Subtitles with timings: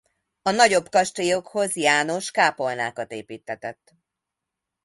[0.41, 3.95] A nagyobb kastélyokhoz János kápolnákat építtetett.